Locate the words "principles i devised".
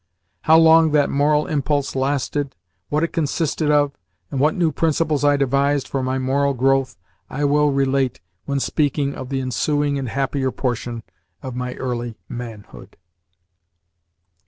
4.71-5.87